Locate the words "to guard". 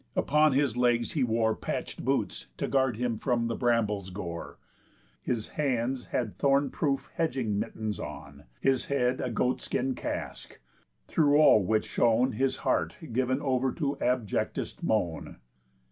2.57-2.97